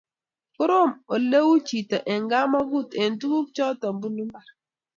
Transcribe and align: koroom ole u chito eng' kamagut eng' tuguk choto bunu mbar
koroom 0.55 0.91
ole 1.13 1.39
u 1.51 1.53
chito 1.67 1.97
eng' 2.13 2.29
kamagut 2.31 2.89
eng' 3.01 3.17
tuguk 3.21 3.47
choto 3.57 3.87
bunu 3.99 4.23
mbar 4.29 4.47